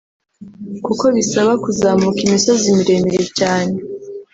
[0.85, 3.75] kuko bibasaba kuzamuka imisozi miremire cyane